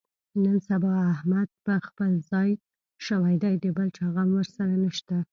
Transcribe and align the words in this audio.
نن 0.43 0.57
سبا 0.69 0.93
احمد 1.13 1.49
په 1.65 1.73
خپل 1.87 2.11
ځان 2.29 2.49
شوی 3.05 3.35
دی، 3.43 3.53
د 3.63 3.65
بل 3.77 3.87
چا 3.97 4.05
غم 4.13 4.29
ورسره 4.37 4.73
نشته. 4.83 5.17